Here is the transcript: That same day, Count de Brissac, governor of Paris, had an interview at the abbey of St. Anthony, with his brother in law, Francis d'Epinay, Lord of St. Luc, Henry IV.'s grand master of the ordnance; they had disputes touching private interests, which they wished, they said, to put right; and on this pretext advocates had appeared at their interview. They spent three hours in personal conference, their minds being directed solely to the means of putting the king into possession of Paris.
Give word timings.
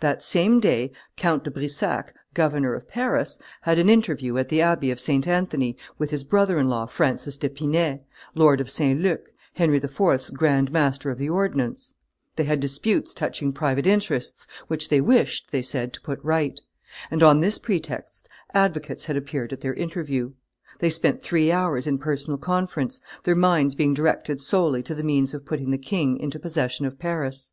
That 0.00 0.24
same 0.24 0.60
day, 0.60 0.92
Count 1.18 1.44
de 1.44 1.50
Brissac, 1.50 2.14
governor 2.32 2.72
of 2.72 2.88
Paris, 2.88 3.38
had 3.60 3.78
an 3.78 3.90
interview 3.90 4.38
at 4.38 4.48
the 4.48 4.62
abbey 4.62 4.90
of 4.90 4.98
St. 4.98 5.28
Anthony, 5.28 5.76
with 5.98 6.10
his 6.10 6.24
brother 6.24 6.56
in 6.56 6.70
law, 6.70 6.86
Francis 6.86 7.36
d'Epinay, 7.36 8.00
Lord 8.34 8.62
of 8.62 8.70
St. 8.70 8.98
Luc, 8.98 9.28
Henry 9.52 9.76
IV.'s 9.76 10.30
grand 10.30 10.72
master 10.72 11.10
of 11.10 11.18
the 11.18 11.28
ordnance; 11.28 11.92
they 12.36 12.44
had 12.44 12.60
disputes 12.60 13.12
touching 13.12 13.52
private 13.52 13.86
interests, 13.86 14.46
which 14.68 14.88
they 14.88 15.02
wished, 15.02 15.50
they 15.50 15.60
said, 15.60 15.92
to 15.92 16.00
put 16.00 16.18
right; 16.24 16.58
and 17.10 17.22
on 17.22 17.40
this 17.40 17.58
pretext 17.58 18.26
advocates 18.54 19.04
had 19.04 19.18
appeared 19.18 19.52
at 19.52 19.60
their 19.60 19.74
interview. 19.74 20.32
They 20.78 20.88
spent 20.88 21.22
three 21.22 21.52
hours 21.52 21.86
in 21.86 21.98
personal 21.98 22.38
conference, 22.38 23.02
their 23.24 23.36
minds 23.36 23.74
being 23.74 23.92
directed 23.92 24.40
solely 24.40 24.82
to 24.82 24.94
the 24.94 25.02
means 25.04 25.34
of 25.34 25.44
putting 25.44 25.72
the 25.72 25.76
king 25.76 26.16
into 26.16 26.38
possession 26.40 26.86
of 26.86 26.98
Paris. 26.98 27.52